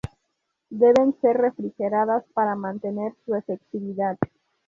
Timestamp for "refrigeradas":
1.37-2.25